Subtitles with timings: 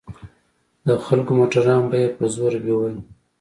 [0.87, 2.93] د خلکو موټران به يې په زوره بيول.